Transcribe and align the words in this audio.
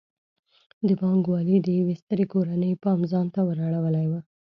د 0.87 0.89
بانک 1.01 1.23
والۍ 1.29 1.57
د 1.61 1.67
یوې 1.79 1.95
سترې 2.01 2.25
کورنۍ 2.33 2.71
پام 2.83 2.99
ځان 3.11 3.27
ته 3.33 3.39
ور 3.47 3.57
اړولی 3.67 4.05
و. 4.09 4.13